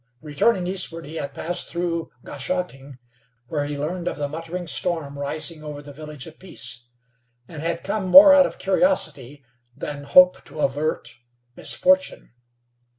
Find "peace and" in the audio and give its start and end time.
6.39-7.61